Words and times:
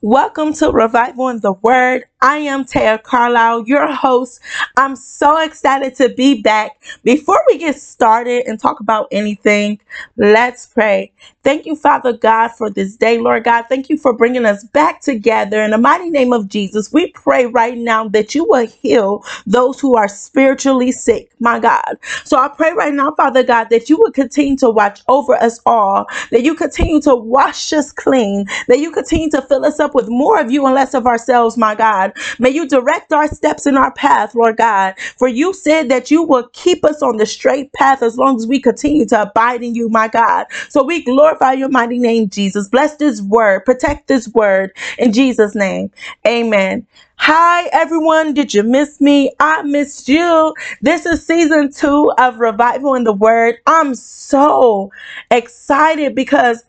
Welcome 0.00 0.52
to 0.54 0.70
Revival 0.70 1.28
in 1.28 1.40
the 1.40 1.54
Word. 1.54 2.04
I 2.20 2.36
am 2.38 2.64
Taya 2.64 3.02
Carlisle, 3.02 3.66
your 3.66 3.92
host. 3.92 4.38
I'm 4.76 4.94
so 4.94 5.38
excited 5.38 5.96
to 5.96 6.10
be 6.10 6.40
back. 6.40 6.80
Before 7.02 7.42
we 7.48 7.58
get 7.58 7.74
started 7.80 8.46
and 8.46 8.60
talk 8.60 8.78
about 8.78 9.08
anything, 9.10 9.80
let's 10.16 10.66
pray. 10.66 11.10
Thank 11.48 11.64
you, 11.64 11.76
Father 11.76 12.12
God, 12.12 12.48
for 12.50 12.68
this 12.68 12.94
day, 12.94 13.16
Lord 13.16 13.44
God. 13.44 13.64
Thank 13.70 13.88
you 13.88 13.96
for 13.96 14.12
bringing 14.12 14.44
us 14.44 14.64
back 14.64 15.00
together. 15.00 15.62
In 15.62 15.70
the 15.70 15.78
mighty 15.78 16.10
name 16.10 16.34
of 16.34 16.46
Jesus, 16.46 16.92
we 16.92 17.10
pray 17.12 17.46
right 17.46 17.78
now 17.78 18.06
that 18.10 18.34
you 18.34 18.44
will 18.44 18.66
heal 18.66 19.24
those 19.46 19.80
who 19.80 19.96
are 19.96 20.08
spiritually 20.08 20.92
sick, 20.92 21.30
my 21.40 21.58
God. 21.58 21.96
So 22.24 22.36
I 22.38 22.48
pray 22.48 22.72
right 22.74 22.92
now, 22.92 23.12
Father 23.12 23.42
God, 23.42 23.70
that 23.70 23.88
you 23.88 23.96
will 23.96 24.12
continue 24.12 24.58
to 24.58 24.68
watch 24.68 25.00
over 25.08 25.36
us 25.36 25.58
all, 25.64 26.06
that 26.32 26.42
you 26.42 26.54
continue 26.54 27.00
to 27.02 27.14
wash 27.16 27.72
us 27.72 27.92
clean, 27.92 28.44
that 28.68 28.80
you 28.80 28.92
continue 28.92 29.30
to 29.30 29.40
fill 29.40 29.64
us 29.64 29.80
up 29.80 29.94
with 29.94 30.08
more 30.10 30.38
of 30.38 30.52
you 30.52 30.66
and 30.66 30.74
less 30.74 30.92
of 30.92 31.06
ourselves, 31.06 31.56
my 31.56 31.74
God. 31.74 32.12
May 32.38 32.50
you 32.50 32.68
direct 32.68 33.12
our 33.12 33.26
steps 33.26 33.66
in 33.66 33.76
our 33.78 33.92
path, 33.92 34.34
Lord 34.34 34.58
God. 34.58 34.98
For 35.16 35.28
you 35.28 35.54
said 35.54 35.88
that 35.88 36.10
you 36.10 36.22
will 36.22 36.48
keep 36.52 36.84
us 36.84 37.02
on 37.02 37.16
the 37.16 37.26
straight 37.26 37.72
path 37.72 38.02
as 38.02 38.18
long 38.18 38.36
as 38.36 38.46
we 38.46 38.60
continue 38.60 39.06
to 39.06 39.22
abide 39.22 39.62
in 39.62 39.74
you, 39.74 39.88
my 39.88 40.08
God. 40.08 40.46
So 40.68 40.82
we 40.82 41.02
glorify 41.02 41.37
your 41.54 41.68
mighty 41.70 41.98
name, 41.98 42.28
Jesus. 42.30 42.68
Bless 42.68 42.96
this 42.96 43.22
word, 43.22 43.64
protect 43.64 44.08
this 44.08 44.28
word 44.28 44.72
in 44.98 45.12
Jesus' 45.12 45.54
name. 45.54 45.90
Amen. 46.26 46.86
Hi, 47.16 47.66
everyone. 47.72 48.34
Did 48.34 48.54
you 48.54 48.62
miss 48.62 49.00
me? 49.00 49.32
I 49.40 49.62
missed 49.62 50.08
you. 50.08 50.54
This 50.82 51.06
is 51.06 51.26
season 51.26 51.72
two 51.72 52.12
of 52.18 52.38
Revival 52.38 52.94
in 52.94 53.04
the 53.04 53.12
Word. 53.12 53.56
I'm 53.66 53.94
so 53.94 54.92
excited 55.30 56.14
because 56.14 56.64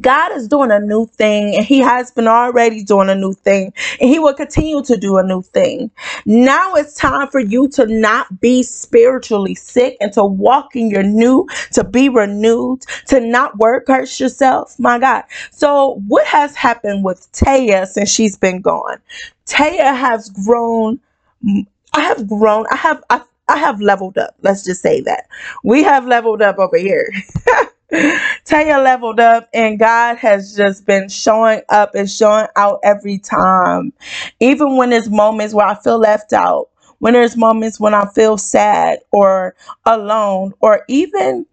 God 0.00 0.32
is 0.32 0.48
doing 0.48 0.70
a 0.70 0.80
new 0.80 1.06
thing 1.06 1.56
and 1.56 1.64
he 1.64 1.78
has 1.78 2.10
been 2.10 2.28
already 2.28 2.82
doing 2.82 3.08
a 3.08 3.14
new 3.14 3.32
thing 3.32 3.72
and 4.00 4.10
he 4.10 4.18
will 4.18 4.34
continue 4.34 4.82
to 4.82 4.96
do 4.96 5.16
a 5.18 5.22
new 5.22 5.42
thing. 5.42 5.90
Now 6.26 6.74
it's 6.74 6.94
time 6.94 7.28
for 7.28 7.40
you 7.40 7.68
to 7.70 7.86
not 7.86 8.40
be 8.40 8.62
spiritually 8.62 9.54
sick 9.54 9.96
and 10.00 10.12
to 10.12 10.24
walk 10.24 10.76
in 10.76 10.90
your 10.90 11.02
new, 11.02 11.46
to 11.72 11.84
be 11.84 12.08
renewed, 12.08 12.82
to 13.06 13.20
not 13.20 13.58
work 13.58 13.88
hurt 13.88 14.20
yourself. 14.20 14.78
My 14.78 14.98
God. 14.98 15.24
So 15.52 16.02
what 16.06 16.26
has 16.26 16.54
happened 16.54 17.04
with 17.04 17.30
Taya 17.32 17.86
since 17.86 18.10
she's 18.10 18.36
been 18.36 18.60
gone? 18.60 18.98
Taya 19.46 19.96
has 19.96 20.28
grown. 20.30 21.00
I 21.94 22.02
have 22.02 22.28
grown. 22.28 22.66
I 22.70 22.76
have, 22.76 23.02
I, 23.10 23.22
I 23.48 23.56
have 23.56 23.80
leveled 23.80 24.18
up. 24.18 24.34
Let's 24.42 24.64
just 24.64 24.82
say 24.82 25.00
that 25.02 25.28
we 25.64 25.82
have 25.82 26.06
leveled 26.06 26.42
up 26.42 26.58
over 26.58 26.76
here. 26.76 27.10
Taya 27.92 28.82
leveled 28.84 29.20
up 29.20 29.48
and 29.54 29.78
God 29.78 30.16
has 30.18 30.56
just 30.56 30.86
been 30.86 31.08
showing 31.08 31.62
up 31.70 31.94
and 31.94 32.10
showing 32.10 32.46
out 32.56 32.80
every 32.84 33.18
time. 33.18 33.92
Even 34.40 34.76
when 34.76 34.90
there's 34.90 35.10
moments 35.10 35.54
where 35.54 35.66
I 35.66 35.74
feel 35.76 35.98
left 35.98 36.32
out, 36.32 36.68
when 37.00 37.14
there's 37.14 37.36
moments 37.36 37.80
when 37.80 37.94
I 37.94 38.06
feel 38.06 38.38
sad 38.38 39.00
or 39.12 39.54
alone 39.86 40.52
or 40.60 40.84
even 40.88 41.46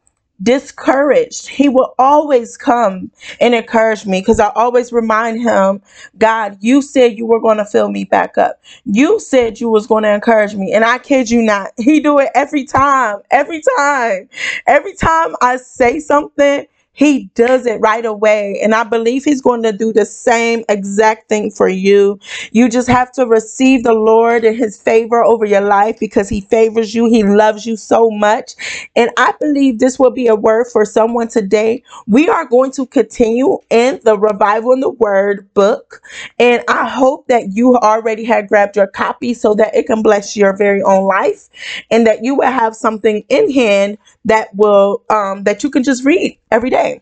discouraged, 0.43 1.47
he 1.47 1.69
will 1.69 1.95
always 1.99 2.57
come 2.57 3.11
and 3.41 3.55
encourage 3.55 4.05
me 4.05 4.21
because 4.21 4.39
I 4.39 4.49
always 4.55 4.91
remind 4.91 5.41
him, 5.41 5.81
God, 6.17 6.57
you 6.61 6.81
said 6.81 7.17
you 7.17 7.25
were 7.25 7.39
going 7.39 7.57
to 7.57 7.65
fill 7.65 7.89
me 7.89 8.05
back 8.05 8.37
up. 8.37 8.61
You 8.85 9.19
said 9.19 9.59
you 9.59 9.69
was 9.69 9.87
going 9.87 10.03
to 10.03 10.13
encourage 10.13 10.55
me. 10.55 10.73
And 10.73 10.83
I 10.85 10.97
kid 10.99 11.29
you 11.29 11.41
not, 11.41 11.71
he 11.77 11.99
do 11.99 12.19
it 12.19 12.29
every 12.35 12.65
time, 12.65 13.19
every 13.31 13.61
time. 13.77 14.29
Every 14.67 14.95
time 14.95 15.35
I 15.41 15.57
say 15.57 15.99
something, 15.99 16.65
he 16.95 17.25
does 17.35 17.67
it 17.67 17.81
right 17.81 18.05
away. 18.05 18.61
And 18.63 18.75
I 18.75 18.83
believe 18.85 19.25
he's 19.25 19.41
going 19.41 19.63
to 19.63 19.73
do 19.73 19.93
the 19.93 20.05
same 20.05 20.65
exact 20.69 21.29
thing 21.29 21.51
for 21.51 21.69
you. 21.69 22.19
You 22.53 22.69
just 22.69 22.89
have 22.89 23.11
to 23.13 23.27
receive 23.27 23.83
the 23.83 23.93
Lord 23.93 24.45
and 24.45 24.57
his 24.57 24.77
favor 24.81 25.23
over 25.23 25.45
your 25.45 25.61
life 25.61 25.99
because 25.99 26.29
he 26.29 26.41
favors 26.41 26.95
you. 26.95 27.07
He 27.07 27.23
loves 27.23 27.67
you 27.67 27.77
so 27.77 28.11
much. 28.11 28.53
And 28.95 29.11
I 29.17 29.33
believe 29.41 29.79
this 29.79 29.99
will 29.99 30.11
be 30.11 30.27
a 30.27 30.35
word 30.35 30.67
for 30.73 30.85
someone 30.85 31.29
today. 31.29 31.83
We 32.07 32.29
are 32.29 32.45
going 32.45 32.71
to 32.73 32.87
continue 32.87 33.59
in 33.71 34.01
the 34.05 34.19
Revival 34.19 34.73
in 34.73 34.81
the 34.81 34.89
Word 34.91 35.53
book. 35.55 36.01
And 36.39 36.63
I 36.69 36.89
hope 36.89 37.27
that 37.27 37.53
you 37.53 37.77
already 37.77 38.25
had 38.25 38.49
grabbed 38.49 38.77
your 38.77 38.87
copy 38.87 39.33
so 39.35 39.55
that 39.55 39.75
it 39.75 39.87
can 39.87 40.03
bless 40.03 40.37
your 40.37 40.57
very 40.57 40.83
own 40.83 41.05
life 41.05 41.49
and 41.91 42.07
that 42.07 42.23
you 42.23 42.35
will 42.35 42.51
have 42.51 42.75
something 42.75 43.23
in 43.29 43.51
hand 43.51 43.99
that 44.25 44.55
will 44.55 45.03
um 45.09 45.43
that 45.43 45.63
you 45.63 45.69
can 45.71 45.83
just 45.83 46.05
read 46.05 46.37
every 46.55 46.69
day. 46.69 47.01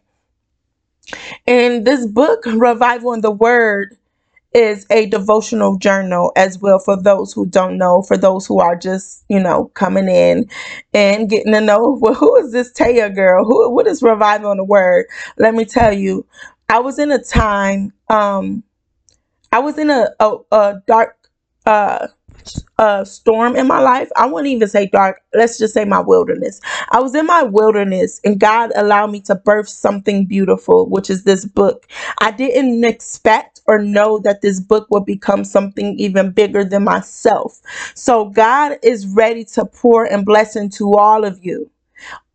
And 1.46 1.86
this 1.86 2.08
book, 2.08 2.44
Revival 2.46 3.14
in 3.14 3.22
the 3.22 3.32
Word, 3.32 3.96
is 4.54 4.86
a 4.90 5.08
devotional 5.08 5.78
journal 5.78 6.32
as 6.36 6.60
well 6.60 6.80
for 6.80 7.02
those 7.02 7.34
who 7.34 7.46
don't 7.46 7.78
know, 7.78 8.02
for 8.04 8.18
those 8.18 8.46
who 8.46 8.60
are 8.60 8.76
just, 8.76 9.24
you 9.30 9.40
know, 9.40 9.66
coming 9.74 10.08
in 10.08 10.48
and 10.94 11.30
getting 11.30 11.54
to 11.54 11.62
know, 11.62 11.98
well, 12.02 12.14
who 12.14 12.36
is 12.38 12.52
this 12.52 12.72
Taya 12.74 13.14
girl? 13.14 13.46
Who 13.46 13.70
what 13.72 13.88
is 13.88 14.02
revival 14.02 14.52
in 14.52 14.58
the 14.58 14.64
word? 14.64 15.06
Let 15.38 15.54
me 15.54 15.66
tell 15.66 15.94
you, 15.94 16.26
I 16.70 16.80
was 16.80 17.00
in 17.00 17.12
a 17.12 17.22
time, 17.22 17.94
um, 18.10 18.64
I 19.52 19.60
was 19.60 19.78
in 19.78 19.90
a, 19.90 20.10
a, 20.20 20.38
a 20.52 20.82
dark 20.88 21.18
uh 21.66 22.08
a 22.80 23.06
storm 23.06 23.56
in 23.56 23.68
my 23.68 23.80
life. 23.80 24.10
I 24.18 24.26
wouldn't 24.28 24.54
even 24.54 24.68
say 24.68 24.88
dark. 24.88 25.22
Let's 25.34 25.58
just 25.58 25.74
say 25.74 25.86
my 25.86 26.02
wilderness. 26.02 26.62
I 26.92 27.02
was 27.02 27.16
in 27.16 27.26
my 27.26 27.44
wilderness 27.44 28.22
and 28.24 28.40
God 28.40 28.72
allowed 28.76 29.12
me 29.12 29.22
to 29.22 29.36
birth 29.36 29.70
something 29.70 30.26
beautiful, 30.26 30.90
which 30.90 31.10
is 31.10 31.24
this 31.24 31.46
book. 31.46 31.88
I 32.20 32.32
didn't 32.32 32.84
expect 32.84 33.62
or 33.68 33.80
know 33.80 34.20
that 34.20 34.42
this 34.42 34.60
book 34.60 34.88
would 34.92 35.06
become 35.06 35.44
something 35.46 35.98
even 36.00 36.32
bigger 36.32 36.64
than 36.66 36.84
myself. 36.86 37.62
So 37.96 38.30
God 38.30 38.78
is 38.84 39.08
ready 39.08 39.46
to 39.54 39.66
pour 39.66 40.06
and 40.06 40.26
bless 40.26 40.56
into 40.56 40.94
all 40.96 41.26
of 41.26 41.44
you 41.44 41.70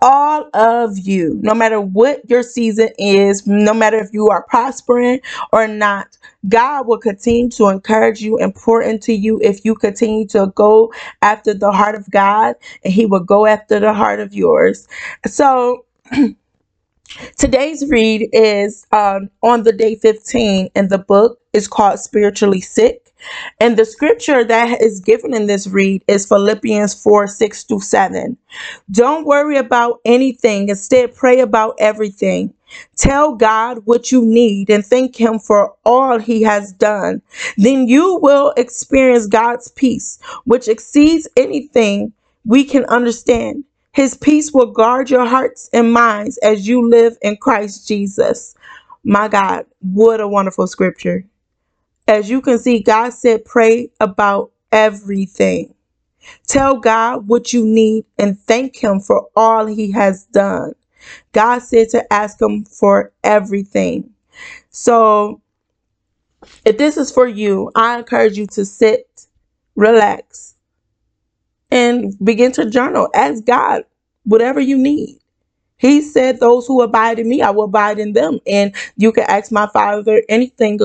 all 0.00 0.50
of 0.54 0.98
you, 0.98 1.38
no 1.42 1.54
matter 1.54 1.80
what 1.80 2.28
your 2.30 2.42
season 2.42 2.90
is, 2.98 3.46
no 3.46 3.74
matter 3.74 3.98
if 3.98 4.10
you 4.12 4.28
are 4.28 4.44
prospering 4.44 5.20
or 5.52 5.68
not, 5.68 6.18
God 6.48 6.86
will 6.86 6.98
continue 6.98 7.50
to 7.52 7.68
encourage 7.68 8.20
you 8.22 8.38
and 8.38 8.54
pour 8.54 8.82
into 8.82 9.12
you 9.14 9.40
if 9.42 9.64
you 9.64 9.74
continue 9.74 10.26
to 10.28 10.52
go 10.54 10.92
after 11.22 11.54
the 11.54 11.72
heart 11.72 11.96
of 11.96 12.10
God, 12.10 12.56
and 12.84 12.92
He 12.92 13.06
will 13.06 13.20
go 13.24 13.46
after 13.46 13.80
the 13.80 13.94
heart 13.94 14.20
of 14.20 14.34
yours. 14.34 14.88
So, 15.26 15.86
Today's 17.38 17.84
read 17.90 18.30
is 18.32 18.86
um, 18.92 19.30
on 19.42 19.64
the 19.64 19.72
day 19.72 19.96
15, 19.96 20.70
and 20.76 20.90
the 20.90 20.98
book 20.98 21.40
is 21.52 21.68
called 21.68 22.00
Spiritually 22.00 22.60
Sick. 22.62 23.07
And 23.60 23.76
the 23.76 23.84
scripture 23.84 24.44
that 24.44 24.80
is 24.80 25.00
given 25.00 25.34
in 25.34 25.46
this 25.46 25.66
read 25.66 26.04
is 26.08 26.26
Philippians 26.26 26.94
4 27.02 27.26
6 27.26 27.64
to 27.64 27.80
7. 27.80 28.36
Don't 28.90 29.26
worry 29.26 29.56
about 29.56 30.00
anything, 30.04 30.68
instead, 30.68 31.14
pray 31.14 31.40
about 31.40 31.74
everything. 31.78 32.54
Tell 32.96 33.34
God 33.34 33.78
what 33.84 34.12
you 34.12 34.24
need 34.24 34.70
and 34.70 34.84
thank 34.84 35.16
Him 35.16 35.38
for 35.38 35.74
all 35.84 36.18
He 36.18 36.42
has 36.42 36.72
done. 36.72 37.22
Then 37.56 37.88
you 37.88 38.18
will 38.22 38.52
experience 38.56 39.26
God's 39.26 39.68
peace, 39.68 40.18
which 40.44 40.68
exceeds 40.68 41.28
anything 41.36 42.12
we 42.44 42.64
can 42.64 42.84
understand. 42.86 43.64
His 43.92 44.16
peace 44.16 44.52
will 44.52 44.70
guard 44.70 45.10
your 45.10 45.26
hearts 45.26 45.68
and 45.72 45.92
minds 45.92 46.38
as 46.38 46.68
you 46.68 46.88
live 46.88 47.16
in 47.22 47.36
Christ 47.36 47.88
Jesus. 47.88 48.54
My 49.04 49.28
God, 49.28 49.64
what 49.80 50.20
a 50.20 50.28
wonderful 50.28 50.66
scripture. 50.66 51.24
As 52.08 52.30
you 52.30 52.40
can 52.40 52.58
see, 52.58 52.80
God 52.80 53.10
said, 53.10 53.44
pray 53.44 53.90
about 54.00 54.52
everything. 54.72 55.74
Tell 56.48 56.78
God 56.78 57.28
what 57.28 57.52
you 57.52 57.64
need 57.64 58.06
and 58.18 58.38
thank 58.40 58.76
Him 58.76 59.00
for 59.00 59.28
all 59.36 59.66
He 59.66 59.92
has 59.92 60.24
done. 60.26 60.74
God 61.32 61.60
said 61.60 61.90
to 61.90 62.12
ask 62.12 62.40
Him 62.40 62.64
for 62.64 63.12
everything. 63.24 64.10
So, 64.70 65.42
if 66.64 66.78
this 66.78 66.96
is 66.96 67.12
for 67.12 67.28
you, 67.28 67.70
I 67.74 67.98
encourage 67.98 68.38
you 68.38 68.46
to 68.48 68.64
sit, 68.64 69.26
relax, 69.76 70.56
and 71.70 72.14
begin 72.24 72.52
to 72.52 72.70
journal. 72.70 73.08
Ask 73.14 73.44
God 73.44 73.84
whatever 74.24 74.60
you 74.60 74.78
need. 74.78 75.18
He 75.78 76.02
said, 76.02 76.40
Those 76.40 76.66
who 76.66 76.82
abide 76.82 77.18
in 77.18 77.28
me, 77.28 77.42
I 77.42 77.50
will 77.50 77.64
abide 77.64 77.98
in 77.98 78.12
them. 78.14 78.40
And 78.46 78.74
you 78.96 79.12
can 79.12 79.24
ask 79.24 79.52
my 79.52 79.68
Father 79.68 80.22
anything 80.28 80.80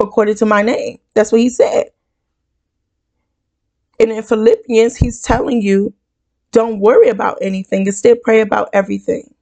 according 0.00 0.36
to 0.36 0.46
my 0.46 0.62
name. 0.62 0.98
That's 1.14 1.32
what 1.32 1.40
He 1.40 1.50
said. 1.50 1.90
And 4.00 4.12
in 4.12 4.22
Philippians, 4.22 4.96
He's 4.96 5.20
telling 5.22 5.62
you, 5.62 5.94
Don't 6.52 6.80
worry 6.80 7.08
about 7.08 7.38
anything, 7.42 7.86
instead, 7.86 8.22
pray 8.22 8.40
about 8.40 8.70
everything. 8.72 9.34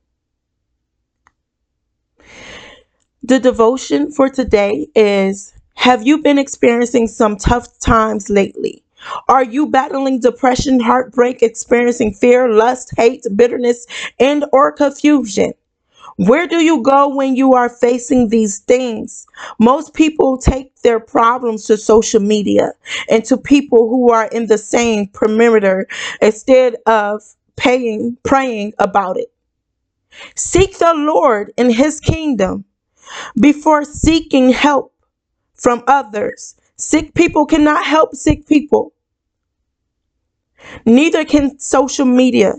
The 3.22 3.38
devotion 3.38 4.10
for 4.12 4.30
today 4.30 4.88
is 4.94 5.52
Have 5.74 6.06
you 6.06 6.22
been 6.22 6.38
experiencing 6.38 7.08
some 7.08 7.36
tough 7.36 7.78
times 7.80 8.30
lately? 8.30 8.82
Are 9.28 9.44
you 9.44 9.66
battling 9.66 10.20
depression, 10.20 10.80
heartbreak, 10.80 11.42
experiencing 11.42 12.14
fear, 12.14 12.48
lust, 12.48 12.92
hate, 12.96 13.24
bitterness, 13.36 13.86
and 14.18 14.44
or 14.52 14.72
confusion? 14.72 15.52
Where 16.16 16.46
do 16.46 16.64
you 16.64 16.82
go 16.82 17.14
when 17.14 17.36
you 17.36 17.52
are 17.54 17.68
facing 17.68 18.28
these 18.28 18.60
things? 18.60 19.26
Most 19.58 19.92
people 19.92 20.38
take 20.38 20.74
their 20.80 20.98
problems 20.98 21.66
to 21.66 21.76
social 21.76 22.20
media 22.20 22.72
and 23.10 23.24
to 23.26 23.36
people 23.36 23.88
who 23.88 24.10
are 24.10 24.26
in 24.26 24.46
the 24.46 24.56
same 24.56 25.08
perimeter 25.08 25.86
instead 26.22 26.76
of 26.86 27.22
paying 27.56 28.16
praying 28.22 28.72
about 28.78 29.18
it. 29.18 29.30
Seek 30.34 30.78
the 30.78 30.94
Lord 30.94 31.52
in 31.58 31.70
his 31.70 32.00
kingdom 32.00 32.64
before 33.38 33.84
seeking 33.84 34.50
help 34.50 34.94
from 35.54 35.84
others. 35.86 36.54
Sick 36.76 37.14
people 37.14 37.44
cannot 37.44 37.84
help 37.84 38.14
sick 38.14 38.46
people. 38.46 38.92
Neither 40.86 41.24
can 41.24 41.58
social 41.58 42.06
media. 42.06 42.54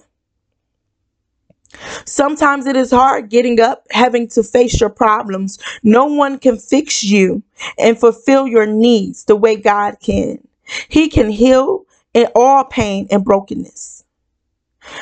Sometimes 2.06 2.66
it 2.66 2.76
is 2.76 2.92
hard 2.92 3.30
getting 3.30 3.60
up, 3.60 3.86
having 3.92 4.28
to 4.30 4.44
face 4.44 4.80
your 4.80 4.90
problems. 4.90 5.60
No 5.84 6.06
one 6.06 6.40
can 6.40 6.58
fix 6.58 7.04
you 7.04 7.44
and 7.78 8.00
fulfill 8.00 8.48
your 8.48 8.66
needs 8.66 9.26
the 9.26 9.36
way 9.36 9.56
God 9.56 9.98
can. 10.00 10.40
He 10.90 11.10
can 11.10 11.30
heal 11.30 11.86
in 12.14 12.28
all 12.36 12.64
pain 12.64 13.08
and 13.12 13.24
brokenness. 13.24 14.04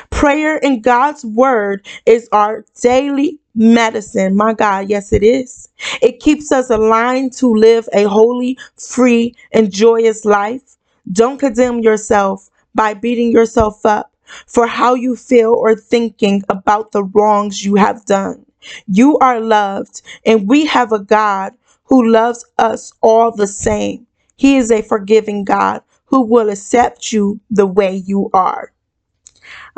Prayer 0.10 0.64
and 0.64 0.84
God's 0.84 1.24
word 1.26 1.86
is 2.06 2.28
our 2.32 2.66
daily 2.82 3.40
medicine. 3.54 4.36
My 4.36 4.54
God, 4.54 4.90
yes, 4.90 5.14
it 5.14 5.24
is. 5.24 5.70
It 6.02 6.20
keeps 6.20 6.52
us 6.52 6.70
aligned 6.70 7.34
to 7.34 7.54
live 7.54 7.88
a 7.94 8.04
holy, 8.04 8.58
free, 8.78 9.36
and 9.52 9.72
joyous 9.72 10.26
life. 10.26 10.78
Don't 11.12 11.40
condemn 11.40 11.80
yourself 11.80 12.50
by 12.74 12.94
beating 12.94 13.32
yourself 13.32 13.86
up 13.86 14.12
for 14.48 14.68
how 14.68 14.96
you 14.96 15.16
feel 15.16 15.54
or 15.54 15.76
thinking 15.76 16.44
about 16.50 16.92
the 16.92 17.04
wrongs 17.04 17.66
you 17.66 17.76
have 17.76 18.06
done. 18.06 18.46
You 18.88 19.18
are 19.20 19.40
loved, 19.42 20.02
and 20.26 20.48
we 20.50 20.66
have 20.68 20.92
a 20.92 21.00
God 21.00 21.54
who 21.86 22.10
loves 22.10 22.46
us 22.58 22.94
all 23.02 23.32
the 23.32 23.48
same. 23.48 24.08
He 24.38 24.58
is 24.58 24.72
a 24.72 24.82
forgiving 24.84 25.44
God 25.46 25.82
who 26.06 26.22
will 26.22 26.50
accept 26.50 27.14
you 27.14 27.40
the 27.52 27.68
way 27.68 27.96
you 27.98 28.30
are. 28.34 28.74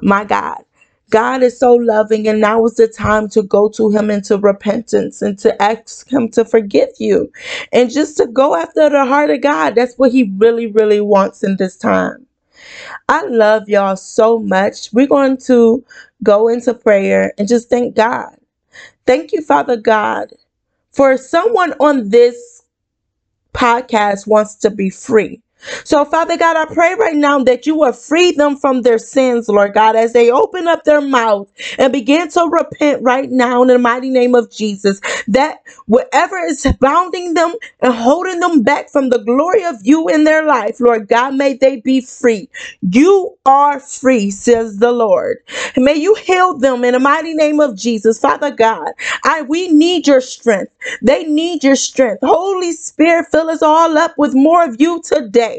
My 0.03 0.25
God. 0.25 0.63
God 1.09 1.43
is 1.43 1.59
so 1.59 1.73
loving, 1.73 2.27
and 2.27 2.41
now 2.41 2.65
is 2.65 2.75
the 2.75 2.87
time 2.87 3.29
to 3.29 3.43
go 3.43 3.69
to 3.69 3.91
Him 3.91 4.11
into 4.11 4.37
repentance 4.37 5.23
and 5.23 5.39
to 5.39 5.61
ask 5.63 6.11
Him 6.11 6.29
to 6.31 6.45
forgive 6.45 6.89
you 6.99 7.31
and 7.73 7.91
just 7.91 8.17
to 8.17 8.27
go 8.27 8.55
after 8.55 8.89
the 8.89 9.05
heart 9.05 9.31
of 9.31 9.41
God. 9.41 9.75
That's 9.75 9.95
what 9.97 10.11
He 10.11 10.33
really, 10.37 10.67
really 10.67 11.01
wants 11.01 11.43
in 11.43 11.57
this 11.57 11.77
time. 11.77 12.26
I 13.09 13.25
love 13.25 13.69
y'all 13.69 13.95
so 13.95 14.39
much. 14.39 14.91
We're 14.93 15.07
going 15.07 15.37
to 15.45 15.83
go 16.23 16.47
into 16.47 16.73
prayer 16.73 17.33
and 17.37 17.47
just 17.47 17.69
thank 17.69 17.95
God. 17.95 18.35
Thank 19.05 19.31
you, 19.31 19.41
Father 19.41 19.77
God, 19.77 20.33
for 20.91 21.17
someone 21.17 21.73
on 21.79 22.09
this 22.09 22.63
podcast 23.53 24.27
wants 24.27 24.55
to 24.55 24.69
be 24.69 24.89
free. 24.89 25.41
So, 25.85 26.05
Father 26.05 26.37
God, 26.37 26.57
I 26.57 26.73
pray 26.73 26.95
right 26.95 27.15
now 27.15 27.39
that 27.45 27.65
you 27.67 27.75
will 27.77 27.93
free 27.93 28.31
them 28.33 28.57
from 28.57 28.83
their 28.83 28.99
sins, 28.99 29.49
Lord 29.49 29.73
God, 29.73 29.95
as 29.95 30.13
they 30.13 30.31
open 30.31 30.67
up 30.67 30.83
their 30.85 31.01
mouth 31.01 31.49
and 31.79 31.93
begin 31.93 32.29
to 32.31 32.49
repent 32.51 33.03
right 33.03 33.29
now 33.31 33.61
in 33.63 33.69
the 33.69 33.79
mighty 33.79 34.09
name 34.09 34.35
of 34.35 34.51
Jesus. 34.51 35.01
That 35.27 35.59
whatever 35.87 36.37
is 36.39 36.65
bounding 36.81 37.33
them 37.35 37.55
and 37.81 37.93
holding 37.93 38.39
them 38.39 38.63
back 38.63 38.89
from 38.91 39.09
the 39.09 39.19
glory 39.19 39.63
of 39.65 39.75
you 39.83 40.09
in 40.09 40.25
their 40.25 40.45
life, 40.45 40.79
Lord 40.79 41.07
God, 41.07 41.35
may 41.35 41.53
they 41.55 41.77
be 41.81 42.01
free. 42.01 42.49
You 42.81 43.37
are 43.45 43.79
free, 43.79 44.31
says 44.31 44.79
the 44.79 44.91
Lord. 44.91 45.39
May 45.77 45.95
you 45.95 46.15
heal 46.15 46.57
them 46.57 46.83
in 46.85 46.93
the 46.93 46.99
mighty 46.99 47.33
name 47.35 47.59
of 47.59 47.77
Jesus, 47.77 48.19
Father 48.19 48.51
God. 48.51 48.91
I 49.25 49.43
we 49.43 49.69
need 49.69 50.07
your 50.07 50.21
strength. 50.21 50.73
They 51.01 51.25
need 51.25 51.63
your 51.63 51.75
strength. 51.77 52.21
Holy 52.23 52.73
Spirit, 52.73 53.27
fill 53.31 53.49
us 53.49 53.61
all 53.63 53.97
up 53.97 54.17
with 54.17 54.33
more 54.35 54.65
of 54.65 54.77
you 54.79 55.01
today. 55.03 55.56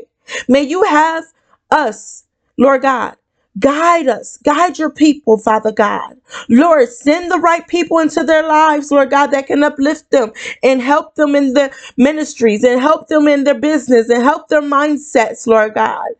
May 0.49 0.63
you 0.63 0.83
have 0.85 1.25
us, 1.71 2.25
Lord 2.59 2.83
God. 2.83 3.17
Guide 3.59 4.09
us, 4.09 4.39
guide 4.45 4.79
your 4.79 4.91
people, 4.91 5.39
Father 5.39 5.73
God. 5.73 6.17
Lord, 6.49 6.89
send 6.91 7.31
the 7.31 7.39
right 7.41 7.67
people 7.67 7.99
into 7.99 8.25
their 8.25 8.47
lives, 8.47 8.93
Lord 8.93 9.11
God, 9.11 9.29
that 9.29 9.49
can 9.49 9.65
uplift 9.65 10.11
them 10.13 10.33
and 10.63 10.81
help 10.83 11.17
them 11.17 11.35
in 11.35 11.55
the 11.55 11.73
ministries 11.97 12.65
and 12.65 12.81
help 12.81 13.09
them 13.09 13.29
in 13.29 13.45
their 13.45 13.59
business 13.59 14.11
and 14.11 14.23
help 14.23 14.49
their 14.49 14.63
mindsets, 14.63 15.47
Lord 15.47 15.75
God. 15.75 16.11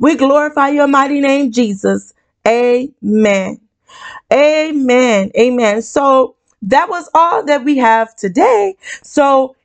We 0.00 0.16
glorify 0.16 0.70
your 0.70 0.88
mighty 0.88 1.20
name, 1.20 1.52
Jesus. 1.52 2.14
Amen. 2.46 3.60
Amen. 4.32 5.30
Amen. 5.38 5.82
So 5.82 6.36
that 6.62 6.88
was 6.88 7.08
all 7.14 7.44
that 7.46 7.64
we 7.64 7.78
have 7.78 8.16
today. 8.16 8.76
So 9.02 9.56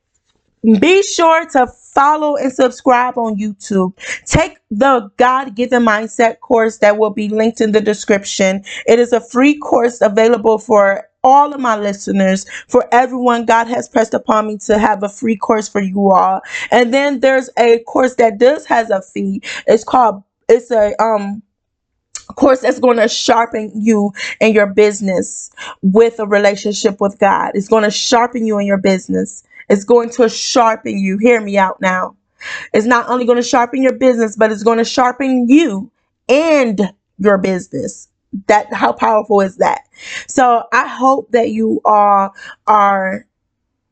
be 0.80 1.02
sure 1.02 1.46
to 1.50 1.66
follow 1.66 2.36
and 2.36 2.52
subscribe 2.52 3.18
on 3.18 3.36
YouTube. 3.36 3.92
Take 4.26 4.58
the 4.70 5.10
God 5.16 5.54
Given 5.54 5.84
Mindset 5.84 6.40
course 6.40 6.78
that 6.78 6.98
will 6.98 7.10
be 7.10 7.28
linked 7.28 7.60
in 7.60 7.72
the 7.72 7.80
description. 7.80 8.64
It 8.86 8.98
is 8.98 9.12
a 9.12 9.20
free 9.20 9.58
course 9.58 10.00
available 10.00 10.58
for 10.58 11.08
all 11.22 11.54
of 11.54 11.60
my 11.60 11.76
listeners, 11.76 12.46
for 12.68 12.86
everyone. 12.92 13.46
God 13.46 13.66
has 13.68 13.88
pressed 13.88 14.14
upon 14.14 14.46
me 14.48 14.58
to 14.66 14.78
have 14.78 15.02
a 15.02 15.08
free 15.08 15.36
course 15.36 15.68
for 15.68 15.80
you 15.80 16.10
all. 16.10 16.40
And 16.70 16.92
then 16.92 17.20
there's 17.20 17.50
a 17.58 17.78
course 17.80 18.14
that 18.16 18.38
does 18.38 18.66
has 18.66 18.90
a 18.90 19.02
fee. 19.02 19.42
It's 19.66 19.84
called 19.84 20.22
it's 20.48 20.70
a 20.70 20.94
um 21.02 21.42
course 22.36 22.60
that's 22.60 22.80
going 22.80 22.96
to 22.96 23.08
sharpen 23.08 23.70
you 23.74 24.12
in 24.40 24.52
your 24.52 24.66
business 24.66 25.50
with 25.82 26.18
a 26.18 26.26
relationship 26.26 27.00
with 27.00 27.18
God. 27.18 27.52
It's 27.54 27.68
going 27.68 27.84
to 27.84 27.90
sharpen 27.90 28.46
you 28.46 28.58
in 28.58 28.66
your 28.66 28.78
business. 28.78 29.44
It's 29.68 29.84
going 29.84 30.10
to 30.10 30.28
sharpen 30.28 30.98
you. 30.98 31.18
Hear 31.18 31.40
me 31.40 31.58
out 31.58 31.80
now. 31.80 32.16
It's 32.72 32.86
not 32.86 33.08
only 33.08 33.24
going 33.24 33.36
to 33.36 33.42
sharpen 33.42 33.82
your 33.82 33.94
business, 33.94 34.36
but 34.36 34.52
it's 34.52 34.62
going 34.62 34.78
to 34.78 34.84
sharpen 34.84 35.48
you 35.48 35.90
and 36.28 36.92
your 37.18 37.38
business. 37.38 38.08
That 38.48 38.72
how 38.72 38.92
powerful 38.92 39.40
is 39.40 39.56
that? 39.58 39.82
So 40.26 40.64
I 40.72 40.88
hope 40.88 41.30
that 41.30 41.50
you 41.50 41.80
all 41.84 42.34
are 42.66 43.26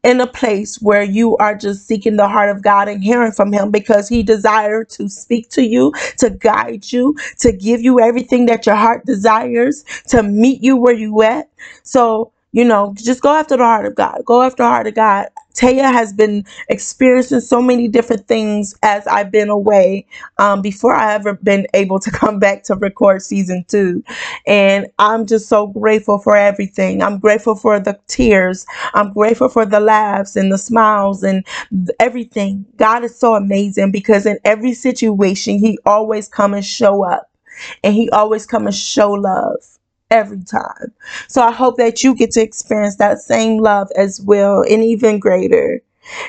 in 0.02 0.20
a 0.20 0.26
place 0.26 0.76
where 0.82 1.02
you 1.02 1.36
are 1.36 1.54
just 1.54 1.86
seeking 1.86 2.16
the 2.16 2.26
heart 2.28 2.50
of 2.50 2.62
God 2.62 2.88
and 2.88 3.02
hearing 3.02 3.32
from 3.32 3.52
Him 3.52 3.70
because 3.70 4.08
He 4.08 4.22
desires 4.22 4.88
to 4.96 5.08
speak 5.08 5.48
to 5.50 5.62
you, 5.64 5.92
to 6.19 6.30
guide 6.30 6.90
you, 6.90 7.16
to 7.38 7.52
give 7.52 7.80
you 7.80 8.00
everything 8.00 8.46
that 8.46 8.66
your 8.66 8.74
heart 8.74 9.06
desires, 9.06 9.84
to 10.08 10.22
meet 10.22 10.62
you 10.62 10.76
where 10.76 10.94
you 10.94 11.22
at. 11.22 11.48
So, 11.84 12.32
you 12.52 12.64
know, 12.64 12.94
just 12.99 13.22
go 13.22 13.34
after 13.34 13.56
the 13.56 13.64
heart 13.64 13.87
of 13.87 13.96
God. 13.96 14.22
Go 14.26 14.43
after 14.43 14.64
the 14.64 14.69
heart 14.70 14.88
of 14.88 14.94
God. 14.96 15.28
Taya 15.54 15.93
has 15.93 16.12
been 16.14 16.44
experiencing 16.70 17.40
so 17.40 17.62
many 17.62 17.88
different 17.88 18.29
things 18.29 18.74
as 18.82 19.06
I've 19.06 19.32
been 19.32 19.50
away 19.50 20.06
um, 20.38 20.62
before 20.62 20.94
I 20.94 21.15
ever 21.15 21.34
been 21.34 21.67
able 21.74 22.00
to 22.00 22.10
come 22.12 22.41
back 22.41 22.65
to 22.65 22.76
record 22.76 23.22
season 23.22 23.65
two. 23.69 24.05
And 24.46 24.88
I'm 24.98 25.26
just 25.26 25.48
so 25.48 25.69
grateful 25.69 26.19
for 26.19 26.36
everything. 26.36 27.03
I'm 27.03 27.20
grateful 27.20 27.56
for 27.56 27.81
the 27.81 27.98
tears. 28.08 28.67
I'm 28.94 29.12
grateful 29.12 29.50
for 29.50 29.67
the 29.67 29.81
laughs 29.81 30.36
and 30.36 30.53
the 30.53 30.58
smiles 30.58 31.22
and 31.24 31.46
everything. 32.00 32.67
God 32.76 33.05
is 33.05 33.19
so 33.19 33.34
amazing 33.34 33.93
because 33.93 34.26
in 34.26 34.38
every 34.44 34.74
situation, 34.74 35.58
He 35.58 35.79
always 35.86 36.29
come 36.29 36.55
and 36.55 36.65
show 36.65 37.05
up 37.05 37.31
and 37.84 37.94
He 37.94 38.10
always 38.10 38.46
come 38.46 38.67
and 38.67 38.76
show 38.76 39.12
love 39.12 39.56
every 40.12 40.44
time. 40.44 40.92
So 41.28 41.42
I 41.42 41.50
hope 41.50 41.78
that 41.78 42.04
you 42.04 42.14
get 42.14 42.32
to 42.32 42.42
experience 42.42 42.96
that 42.96 43.20
same 43.20 43.58
love 43.58 43.88
as 43.96 44.20
well 44.20 44.62
and 44.62 44.84
even 44.84 45.19
greater. 45.19 45.82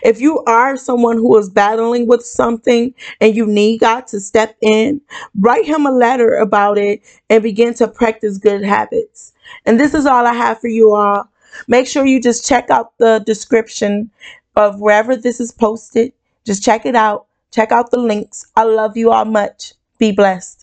If 0.03 0.21
you 0.21 0.39
are 0.45 0.77
someone 0.77 1.17
who 1.17 1.37
is 1.37 1.49
battling 1.49 2.07
with 2.07 2.25
something 2.25 2.93
and 3.19 3.35
you 3.35 3.45
need 3.45 3.79
God 3.79 4.07
to 4.07 4.21
step 4.21 4.55
in, 4.61 5.01
write 5.39 5.65
him 5.65 5.85
a 5.85 5.91
letter 5.91 6.35
about 6.35 6.77
it 6.77 7.01
and 7.29 7.43
begin 7.43 7.73
to 7.75 7.87
practice 7.87 8.37
good 8.37 8.63
habits. 8.63 9.33
And 9.65 9.79
this 9.79 9.93
is 9.93 10.05
all 10.05 10.25
I 10.25 10.33
have 10.33 10.61
for 10.61 10.69
you 10.69 10.93
all. 10.93 11.29
Make 11.67 11.87
sure 11.87 12.05
you 12.05 12.21
just 12.21 12.47
check 12.47 12.69
out 12.69 12.97
the 12.99 13.21
description 13.25 14.11
of 14.55 14.79
wherever 14.79 15.15
this 15.15 15.41
is 15.41 15.51
posted. 15.51 16.13
Just 16.45 16.63
check 16.63 16.85
it 16.85 16.95
out. 16.95 17.25
Check 17.51 17.71
out 17.71 17.91
the 17.91 17.99
links. 17.99 18.45
I 18.55 18.63
love 18.63 18.95
you 18.95 19.11
all 19.11 19.25
much. 19.25 19.73
Be 19.97 20.11
blessed. 20.11 20.62